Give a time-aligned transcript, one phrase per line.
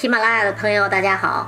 [0.00, 1.46] 喜马拉雅的朋友，大家好！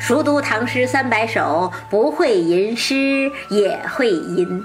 [0.00, 4.60] 熟读唐诗三百首，不会吟诗也会吟。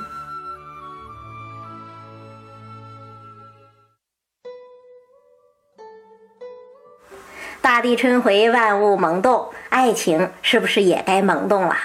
[7.62, 11.76] 大地春回，万物萌动，爱情是不是也该萌动了？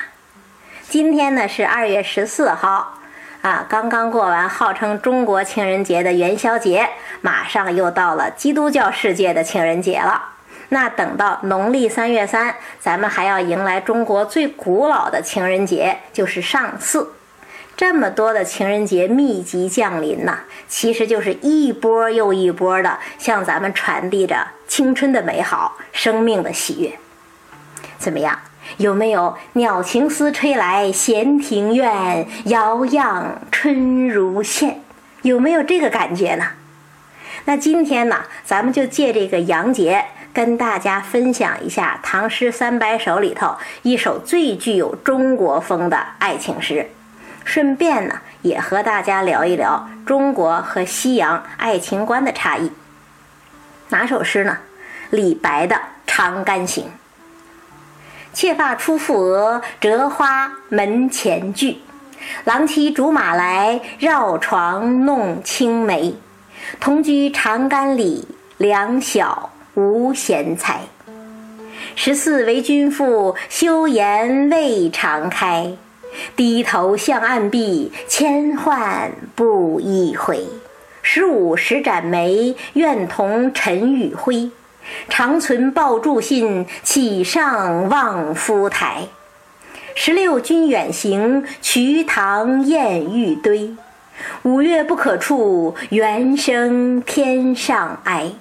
[0.89, 2.95] 今天呢是二月十四号，
[3.43, 6.89] 啊，刚刚过完号称中国情人节的元宵节，
[7.21, 10.31] 马上又到了基督教世界的情人节了。
[10.73, 17.09] 那等到农历三月三，咱们还要迎来中国最古老的情人节，就是上巳。
[17.77, 26.99] 这么多的情人节密集降临呐，其实就是一波又一波的向咱们传递着青春的美好、生命的喜悦。
[27.99, 28.39] 怎么样？
[28.79, 34.81] 有没有鸟情丝吹来闲庭院，摇漾春如线？
[35.21, 36.47] 有没有这个感觉呢？
[37.45, 40.03] 那今天呢，咱们就借这个洋节。
[40.33, 46.91] 跟大家分享一下《唐诗三百首》里头一首最具有中国风的爱情诗，
[47.45, 52.73] 顺便呢也和大家聊一聊中国和西洋爱情观的差异。
[53.91, 54.59] 哪首诗呢？
[55.11, 56.85] 李白的《长干行》。
[58.33, 61.83] 妾发初覆额，折花门前剧。
[62.45, 66.15] 郎骑竹马来，绕床弄青梅。
[66.81, 69.52] 同居长干里，两小。
[69.75, 70.83] 无贤才，
[71.97, 75.73] 十四为君妇，羞颜未尝开。
[76.37, 80.45] 低头向暗壁，千唤不一回。
[81.01, 84.51] 十五时展眉，愿同尘与灰。
[85.09, 89.05] 长存抱柱信，岂上望夫台。
[89.95, 93.75] 十六君远行，瞿塘滟玉堆。
[94.43, 98.33] 五岳不可触，猿声天上哀。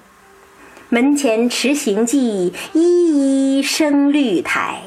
[0.94, 4.82] 门前迟行迹，依依生绿苔。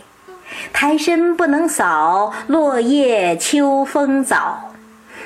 [0.71, 4.71] 苔深不能扫，落叶秋风早。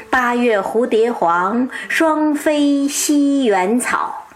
[0.09, 4.27] 八月蝴蝶黄，双飞西园草。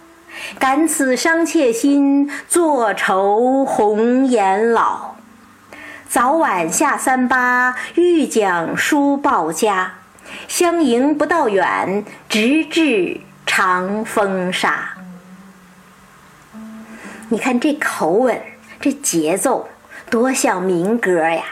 [0.60, 5.16] 感此伤妾心，坐愁红颜老。
[6.10, 9.94] 早晚下三巴，欲将书报家。
[10.50, 14.93] 相迎不道远，直至长风沙。
[17.34, 18.40] 你看这口吻，
[18.80, 19.68] 这节奏，
[20.12, 21.44] 多像民歌呀！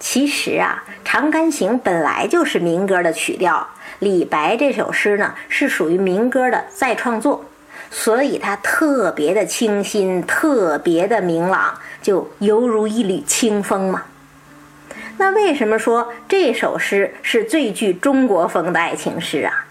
[0.00, 3.68] 其实啊，《长干行》本来就是民歌的曲调。
[3.98, 7.44] 李白这首诗呢，是属于民歌的再创作，
[7.90, 14.04] 所以它特别的清新，特别的明朗，就犹如一缕清风嘛。
[15.18, 19.66] 那为什么说这首诗是最具中国风的爱情诗啊？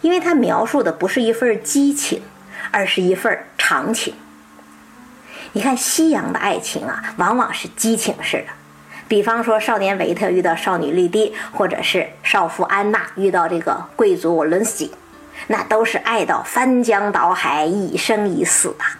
[0.00, 2.22] 因为它描述的不是一份激情，
[2.70, 4.14] 而是一份长情。
[5.52, 8.52] 你看西洋的爱情啊，往往是激情式的，
[9.08, 14.92] 比方说少年维特遇到少女莉蒂，或者是少妇安娜遇到这个贵族伦斯基，
[15.48, 18.98] 那都是爱到翻江倒海、一生一死啊。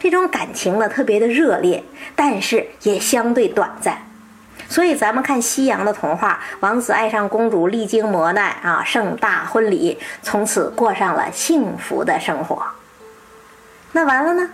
[0.00, 1.84] 这种感情呢，特别的热烈，
[2.16, 3.96] 但是也相对短暂。
[4.68, 12.62] 所以咱们看西洋的童话，王子爱上公主，历经磨难啊，盛大婚礼，从此过上了幸福的生活。
[13.92, 14.50] 那完了呢？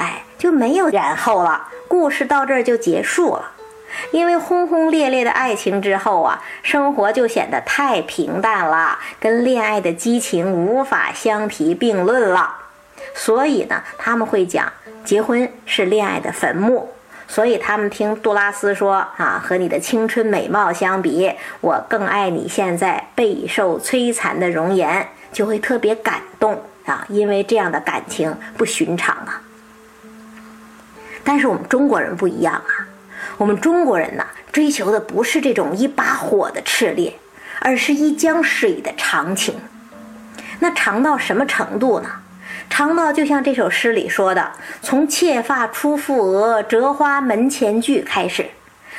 [0.00, 0.24] 哎。
[0.40, 3.52] 就没有然后了，故事到这儿就结束了。
[4.10, 12.54] 因为轰轰烈烈的爱情之后啊，生活就显得太平淡了，跟恋爱的激情无法相提并论了。
[13.14, 14.72] 所以呢，他们会讲
[15.04, 16.90] 结婚是恋爱的坟墓。
[17.28, 29.42] 所以他们听杜拉斯说啊，和你的青春美貌相比，我更爱你现在备受摧残的容颜，就会特别感动啊，因为这样的感情不寻常啊。
[31.30, 32.88] 但是我们中国人不一样啊，
[33.38, 37.14] 我们中国人呢，追求的不是这种一把火的炽烈，
[37.60, 39.54] 而是一江水的长情。
[40.58, 42.10] 那长到什么程度呢？
[42.68, 44.50] 长到就像这首诗里说的，
[44.82, 48.46] 从妾发初覆额，折花门前剧开始，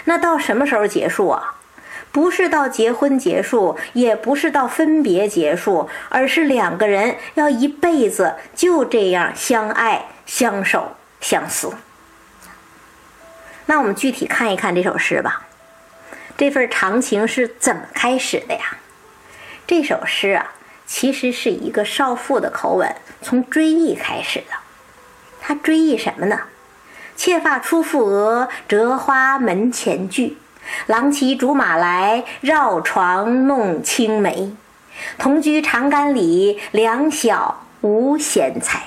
[0.06, 1.56] 那到什么时候结束啊？
[2.14, 11.74] 不是到结婚结束，也不是到分别结束，而是两个人要一辈子就这样相爱、相守、相思。
[13.66, 15.48] 那我们具体看一看这首诗吧，
[16.38, 18.78] 这份长情是怎么开始的呀？
[19.66, 20.52] 这首诗啊，
[20.86, 24.56] 其实是一个少妇的口吻，从追忆开始的。
[25.40, 26.40] 她追忆什么呢？
[27.16, 30.38] 妾发初覆额，折花门前剧。
[30.88, 34.56] 郎骑竹马来，绕床弄青梅。
[35.18, 38.84] 同居长干里，两小无嫌才。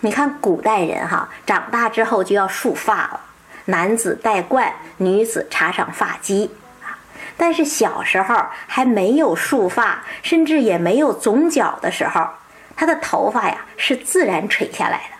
[0.00, 3.20] 你看古代人哈，长大之后就要束发了，
[3.66, 6.48] 男子戴冠，女子插上发髻
[6.82, 6.98] 啊。
[7.36, 12.28] 但是小时候还没有束发，甚至也没有总角的时候，
[12.76, 15.16] 他的头发呀是自然垂下来的，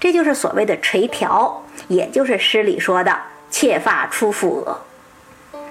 [0.00, 1.54] 这就是所谓的垂髫，
[1.88, 3.16] 也就是诗里说的
[3.50, 4.80] “妾发出覆额”。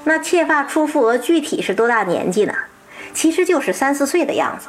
[0.06, 2.54] 那妾发出覆额具体是多大年纪呢？
[3.14, 4.68] 其实就是三四岁的样子。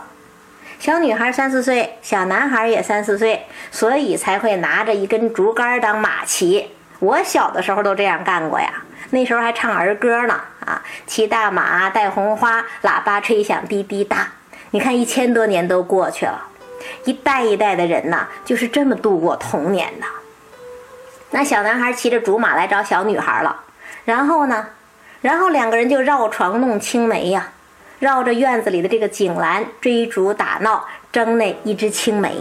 [0.79, 6.73] 小女孩三四岁，小男孩也三四岁，所以才会拿着一根竹竿当马骑。
[7.03, 8.73] 我小的时候都这样干过呀，
[9.11, 14.29] 那时候还唱儿歌呢啊，骑大马戴红花，喇叭吹响滴滴答。
[14.71, 16.41] 你看一千多年都过去了，
[17.05, 20.07] 一代一代的人呐，就是这么度过童年的。
[21.31, 23.63] 那小男孩骑着竹马来找小女孩了，
[24.05, 24.65] 然后呢？
[25.23, 27.49] 然后两个人就绕床弄青梅呀，
[27.99, 32.37] 绕着院子里的这个井栏追逐打闹，争那一枝青梅，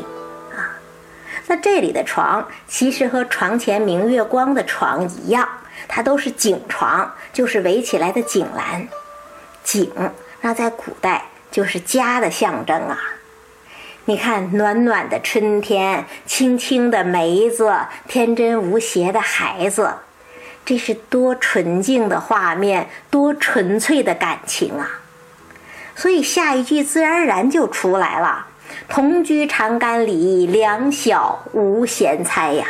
[1.48, 5.48] 那这里的床其实和床前明月光的床一样，
[5.88, 8.88] 它都是井床，就是围起来的井栏。
[9.64, 9.92] 井，
[10.42, 12.98] 那在古代就是家的象征啊。
[14.06, 17.72] 你看，暖暖的春天，青青的梅子，
[18.08, 19.94] 天真无邪的孩子。
[20.64, 25.02] 这是多纯净的画面，多纯粹的感情啊！
[25.96, 28.48] 所以下一句自然而然就出来了
[28.88, 32.66] ：“同居长干里，两小无嫌猜呀。”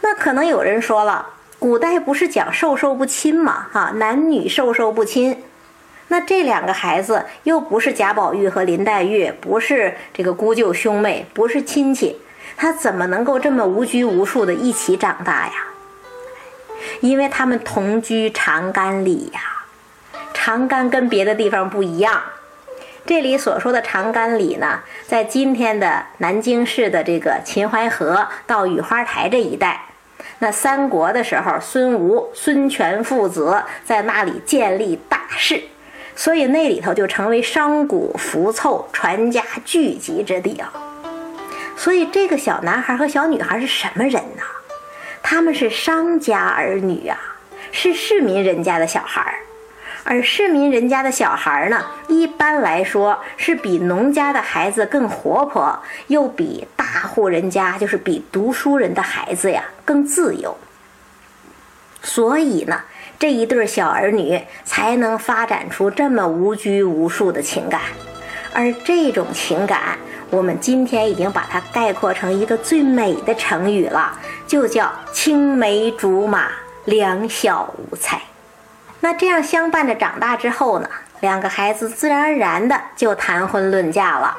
[0.00, 1.26] 那可能有人说了，
[1.58, 3.66] 古代不是讲授受不亲吗？
[3.72, 5.42] 哈，男女授受不亲。
[6.08, 12.18] 那这两个孩子又不是贾宝玉和林黛玉，不是这个姑舅兄妹，不是亲戚，
[12.56, 15.52] 他怎么能够这么无拘无束的一起长大呀？
[17.00, 19.40] 因为他们同居长干里呀，
[20.34, 22.20] 长干跟别的地方不一样。
[23.06, 29.82] 这里所说的长干里呢，在今天的南京市的这个秦淮河到雨花台这一带。
[30.38, 35.62] 那三国的时候，孙吴、孙权父子在那里建立大事，
[36.16, 40.72] 所以那里头就成为商贾浮凑、传家聚集之地啊。
[41.76, 44.42] 所以这个小男孩和小女孩是什么人呢？
[45.22, 47.18] 他们是商家儿女啊，
[47.70, 49.34] 是市民人家的小孩儿，
[50.06, 55.78] 而市民人家的小孩呢，一般来说是比农家的孩子更活泼，
[56.08, 60.54] 又比大户人家，就是比读书人的孩子呀更自由。
[62.02, 62.82] 所以呢，
[63.18, 67.80] 这一对小儿女才能发展出这么无拘无束的情感，
[68.52, 69.96] 而这种情感。
[70.30, 76.48] 我们今天已经把它概括成一个最美的成语了，就叫青梅竹马，
[76.84, 78.20] 两小无猜。
[79.04, 80.88] 那这样相伴着长大之后呢，
[81.20, 84.34] 两个孩子自然而然的就谈婚论嫁了。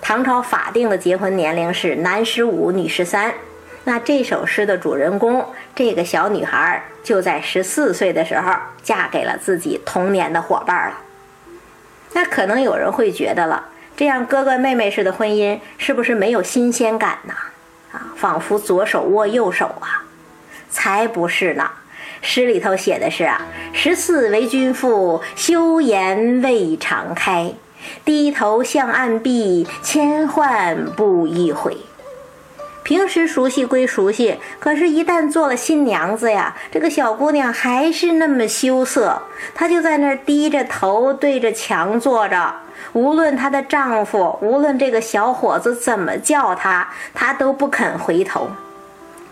[0.00, 3.34] 唐朝法定的结婚年龄是男十五，女十三。
[3.82, 8.52] 那这首诗的主人公，这个小女孩就在十四岁的时候
[8.84, 10.98] 嫁给了自己童年的伙伴了。
[12.12, 13.66] 那可能有人会觉得了。
[13.96, 17.34] 这样哥哥妹妹似的婚姻是不是没有新鲜感呢？
[17.90, 20.06] 啊，仿佛左手握右手啊，
[20.70, 21.68] 才不是呢。
[22.20, 27.52] 诗里头写的是啊，十四为君妇，羞颜未尝开，
[28.04, 31.76] 低头向暗壁，千唤不一回。
[32.82, 39.20] 平时熟悉归熟悉，可是，一旦做了新娘子呀，这个小姑娘还是那么羞涩，
[39.54, 42.54] 她就在那儿低着头对着墙坐着。
[42.94, 48.50] 无论她的丈夫，无论这个小伙子怎么叫她，她都不肯回头。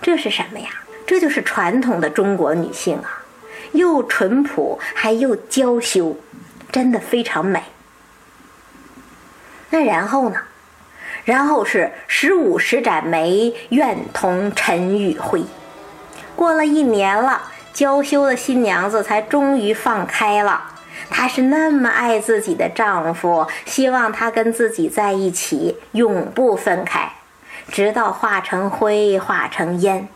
[0.02, 0.68] 这是什么呀？
[1.06, 3.22] 这就是传统的中国女性啊，
[3.72, 6.16] 又淳朴还又娇羞，
[6.72, 7.62] 真的非常美。
[9.70, 10.36] 那然后呢？
[11.24, 15.44] 然后是十五十盏梅，愿同尘与灰。
[16.36, 20.72] 过了一年了，娇羞的新娘子才终于放开了。
[21.10, 27.12] 她是那么爱自己的丈夫，希望他跟自己在一起，永不分开，
[27.68, 30.08] 直到化成灰，化成烟。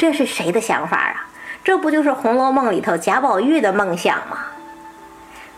[0.00, 1.28] 这是谁的想法啊？
[1.62, 4.46] 这不就是《红楼梦》里头贾宝玉的梦想吗？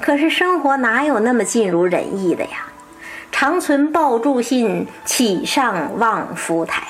[0.01, 2.67] 可是生活哪有那么尽如人意的呀？
[3.31, 6.83] 长存抱柱信，岂上望夫台。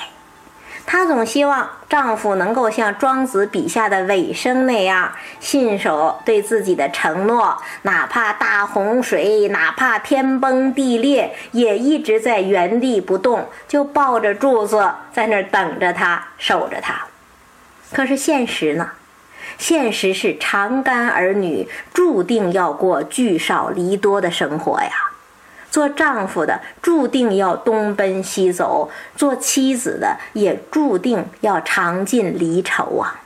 [0.87, 16.95] 她总希望丈夫能够像庄子笔下的尾生那样，信守对自己的承诺，哪怕大洪水，哪怕天崩地裂，也一直在原地不动，就抱着柱子在那儿等着他，守着他。
[17.93, 18.91] 可是现实呢？
[19.57, 24.89] 现实是长干儿女注定要过聚少离多的生活呀。
[25.69, 33.21] 做丈夫的注定要东奔西走，做妻子的也注定要尝尽离愁啊。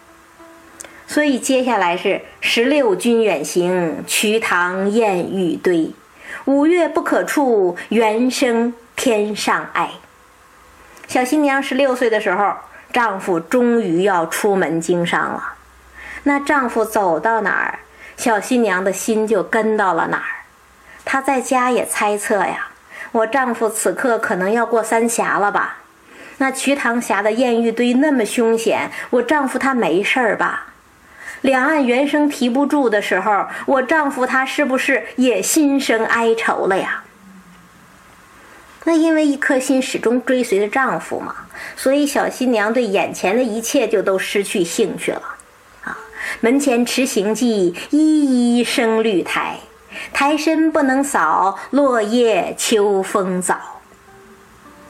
[1.07, 5.91] 所以接下来是十六君远行，瞿塘滟玉堆，
[6.45, 9.89] 五月不可触，猿声天上哀。
[11.07, 12.53] 小新娘十六岁的时候，
[12.91, 15.53] 丈夫终于要出门经商了。
[16.24, 17.79] 那丈夫走到哪儿，
[18.15, 20.46] 小新娘的心就跟到了哪儿。
[21.06, 22.67] 她在家也猜测呀，
[23.12, 25.77] 我丈夫此刻可能要过三峡了吧？
[26.39, 30.67] 那瞿塘峡的艳遇堆那么凶险，我丈夫他没事儿吧？
[31.41, 37.03] 两岸猿声啼不住的时候，我丈夫他是不是也心生哀愁了呀？
[38.88, 41.36] 那因为一颗心始终追随着丈夫嘛，
[41.75, 45.22] 所以小新娘对眼前的一切就都失去兴趣了。
[45.84, 46.00] 啊，
[46.39, 49.58] 门前迟行迹，依依生绿苔。
[50.13, 53.58] 苔深不能扫，落叶秋风早。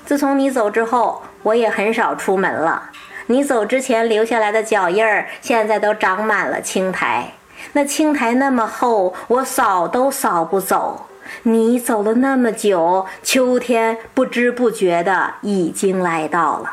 [0.06, 2.92] 自从你走之后，我也很少出门了。
[3.25, 7.32] 你走之前留下来的脚印儿，现在都长满了青苔。
[7.74, 11.08] 那青苔那么厚，我扫都扫不走。
[11.43, 16.69] 你走了那么久，秋天不知不觉的已经来到了。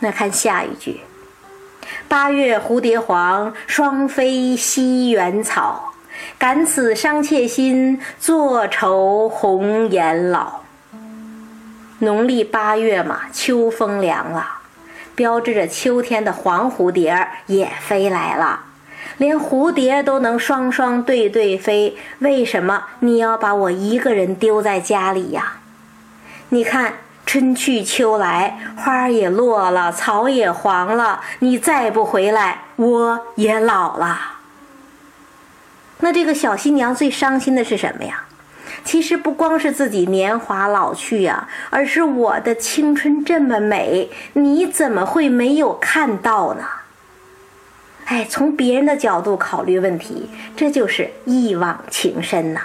[0.00, 1.00] 那看下一句：
[2.08, 5.92] 八月蝴蝶黄，双飞西园草。
[6.38, 10.60] 感此伤妾心，坐愁红颜老。
[12.00, 14.46] 农历八月嘛，秋风凉了，
[15.14, 18.60] 标志着秋天的黄蝴蝶也飞来了。
[19.18, 25.58] 连蝴蝶都能双双对对飞，为什么你要把我一个人丢在家里呀？
[26.50, 34.18] 你看，春去秋来，花也落了，草也黄了，你再不回来，我也老了。
[36.00, 38.24] 那这个小新娘最伤心的是什么呀？
[38.84, 46.64] 其实不光是自己年华老去呀，而是我的青春这么美，你怎么会没有看到呢？
[48.06, 52.60] 哎，从别人的角度考虑问题，这就是一往情深呐。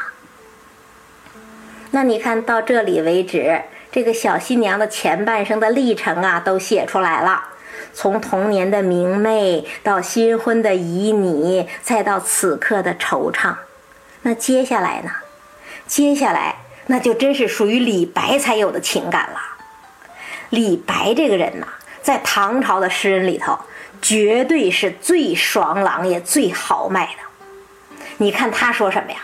[1.91, 7.43] 那你看到这里为止，这个小新娘的前半生的历程啊，都写出来了。
[7.93, 13.55] 从童年的明媚到新婚的旖旎，再到此刻的惆怅，
[14.23, 15.11] 那接下来呢？
[15.87, 19.39] 接下来那就真是属于李白才有的情感了。
[20.49, 21.67] 李白这个人呐，
[22.01, 23.57] 在唐朝的诗人里头，
[24.01, 28.03] 绝对是最爽朗也最豪迈的。
[28.17, 29.17] 你看他说什么呀？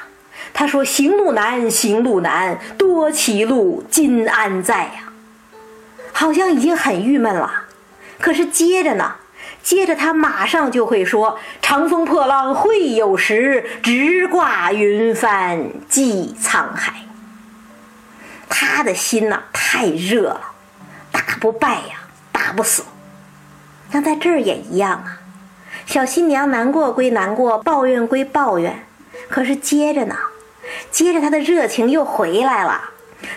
[0.56, 5.12] 他说：“行路难，行路难，多歧路，今安在呀？”
[6.14, 7.64] 好像已经很郁闷了。
[8.20, 9.16] 可是接着呢，
[9.64, 16.94] 接着他马上就会说：“长风破浪会有时，直挂云帆济沧海。”
[18.48, 20.52] 他的心呐太热了，
[21.12, 21.98] 打不败呀，
[22.32, 22.84] 打不死。
[23.94, 25.20] 那在这儿也一样啊，
[25.86, 28.84] 小新娘难过归难过，抱怨归抱怨，
[29.30, 30.16] 可是接着呢，
[30.90, 32.90] 接着他的热情又回来了。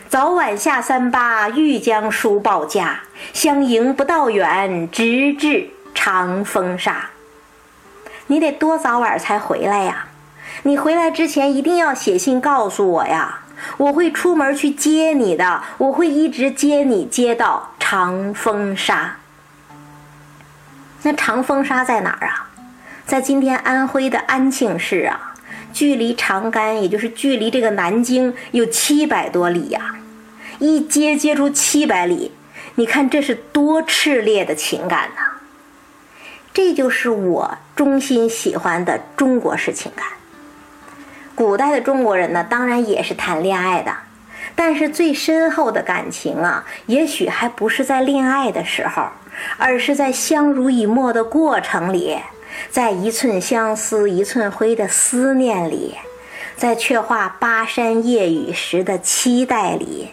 [0.09, 3.01] 早晚下三巴，欲将书报家。
[3.33, 7.11] 相迎不道远，直至长风沙。
[8.29, 10.07] 你得多早晚才回来呀？
[10.63, 13.43] 你回来之前一定要写信告诉我呀！
[13.77, 19.17] 我会出门去接你的，我会一直接你接到长风沙。
[21.07, 22.51] 那长风沙在哪儿啊？
[23.07, 25.35] 在今天安徽的安庆市啊。
[25.73, 29.95] 距离长干，也就是距离这个南京有七百多里呀，
[30.59, 32.33] 一接接出七百里，
[32.75, 35.39] 你看这是多炽烈的情感呐！
[36.53, 40.05] 这就是我衷心喜欢的中国式情感。
[41.37, 43.95] 古代的中国人呢，当然也是谈恋爱的，
[44.57, 49.11] 但是最深厚的感情啊，也许还不是在恋爱的时候，
[49.57, 52.19] 而是在相濡以沫的过程里。
[52.71, 55.95] 在一寸相思一寸灰的思念里，
[56.57, 60.09] 在却话巴山夜雨时的期待里，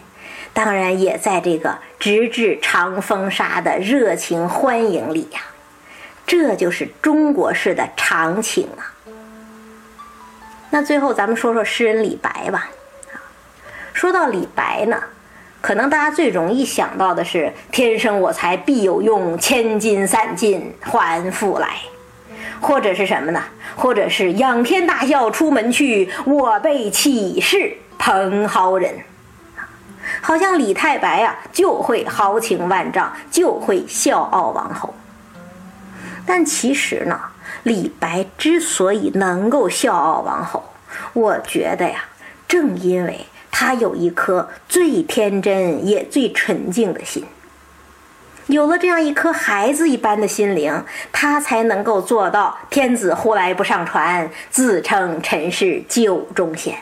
[0.52, 5.40] 当然也在这个直至长风沙的热情欢迎里呀。
[6.26, 8.92] 这就是中国式的长情啊。
[10.70, 12.68] 那最后咱们说说诗人李白吧。
[13.94, 15.02] 说到李白呢，
[15.64, 21.78] 可能大家最容易想到的是“天生我材必有用，千金散尽还复来”。
[22.60, 23.42] 或者是什么呢？
[23.74, 28.92] 或者是仰天大笑出门去，我辈岂是蓬蒿人？
[30.20, 34.92] 好像李太白啊，就会豪情万丈，就会笑傲王侯。
[36.26, 37.18] 但其实呢，
[37.62, 40.62] 李白之所以能够笑傲王侯，
[41.14, 42.04] 我觉得呀，
[42.46, 43.24] 正因为
[43.56, 47.24] 他有一颗最天真也最纯净的心。
[48.48, 56.74] 有了这样一颗孩子一般的心灵，他才能够做到“天子呼来不上船，自称臣是酒中仙”。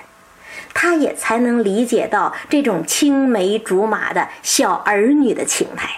[0.72, 5.90] 他也才能理解到这种青梅竹马的小儿女的情态。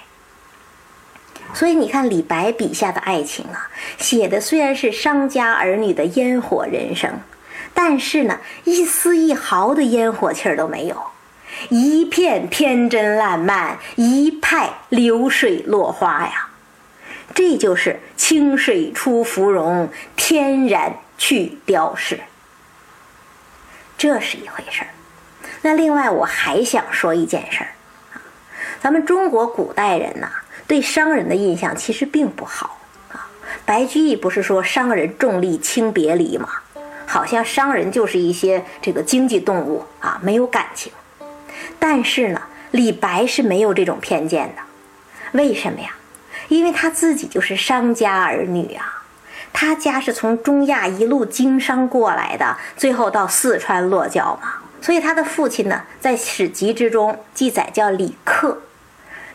[1.54, 7.12] 所以你看，李白笔下的爱情啊，写的虽然是商家儿女的烟火人生，
[7.74, 10.96] 但是呢，一丝一毫的烟火气儿都没有，
[11.68, 16.48] 一片天真烂漫，一派流水落花呀。
[17.34, 22.20] 这就是清水出芙蓉，天然去雕饰。
[23.98, 24.88] 这是一回事儿。
[25.62, 27.70] 那另外，我还想说一件事儿
[28.12, 28.22] 啊，
[28.80, 30.30] 咱们中国古代人呐。
[30.66, 32.78] 对商人的印象其实并不好
[33.12, 33.28] 啊。
[33.66, 36.48] 白居易不是说商人重利轻别离吗？
[37.06, 40.92] 好像商人就是一些这个经济动物啊，没有感情。
[41.78, 44.62] 但是呢，李白是没有这种偏见的。
[45.32, 45.90] 为什么呀？
[46.48, 49.02] 因为他自己就是商家儿女啊。
[49.52, 54.54] 他家是从中亚一路经商过来的，最后到四川落脚嘛。
[54.80, 58.62] 所以他的父亲呢，在史籍之中记载叫李克。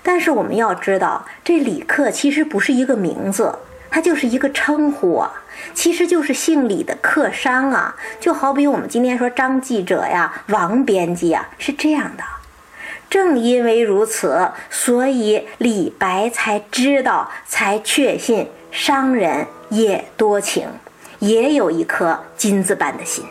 [0.04, 3.58] 但是我们要知道，这李克其实不是一个名字，
[3.90, 5.39] 他就是一个称呼啊，
[5.74, 12.24] 其实就是姓李的客商啊，就好比我们今天说张记者呀、王编辑啊，是这样的。
[13.10, 20.68] 正因为如此，所以李白才知道，才确信商人也多情，
[21.18, 23.26] 也有一颗金子般的心。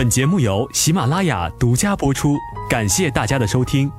[0.00, 2.34] 本节目由喜马拉雅独家播出，
[2.70, 3.92] 感谢大家的收听。